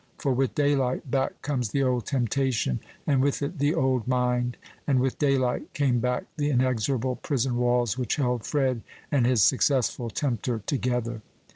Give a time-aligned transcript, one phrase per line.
[0.17, 4.99] for with daylight back comes the old temptation, and with it the old mind; and
[4.99, 10.63] with daylight came back the inexorable prison walls which held Fred and his successful tempter
[10.65, 11.21] together.